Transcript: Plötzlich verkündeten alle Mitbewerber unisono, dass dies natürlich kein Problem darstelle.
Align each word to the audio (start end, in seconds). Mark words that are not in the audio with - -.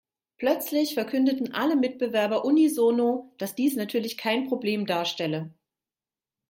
Plötzlich 0.37 0.95
verkündeten 0.95 1.53
alle 1.53 1.75
Mitbewerber 1.75 2.43
unisono, 2.43 3.35
dass 3.37 3.53
dies 3.53 3.75
natürlich 3.75 4.17
kein 4.17 4.47
Problem 4.47 4.87
darstelle. 4.87 5.53